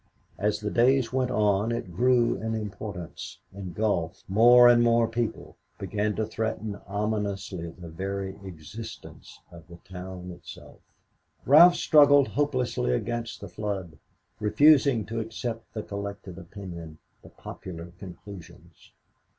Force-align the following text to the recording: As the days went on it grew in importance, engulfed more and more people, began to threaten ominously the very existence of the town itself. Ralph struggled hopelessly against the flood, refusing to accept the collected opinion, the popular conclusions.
As 0.39 0.59
the 0.61 0.71
days 0.71 1.13
went 1.13 1.29
on 1.29 1.71
it 1.71 1.93
grew 1.95 2.35
in 2.35 2.55
importance, 2.55 3.37
engulfed 3.53 4.23
more 4.27 4.67
and 4.67 4.81
more 4.81 5.07
people, 5.07 5.57
began 5.77 6.15
to 6.15 6.25
threaten 6.25 6.75
ominously 6.87 7.69
the 7.69 7.87
very 7.87 8.31
existence 8.43 9.39
of 9.51 9.67
the 9.67 9.77
town 9.87 10.31
itself. 10.31 10.79
Ralph 11.45 11.75
struggled 11.75 12.29
hopelessly 12.29 12.91
against 12.93 13.41
the 13.41 13.47
flood, 13.47 13.99
refusing 14.39 15.05
to 15.05 15.19
accept 15.19 15.71
the 15.71 15.83
collected 15.83 16.39
opinion, 16.39 16.97
the 17.21 17.29
popular 17.29 17.91
conclusions. 17.99 18.93